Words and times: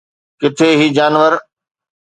ڪٿي 0.39 0.69
هي 0.79 0.87
جانور 0.97 1.33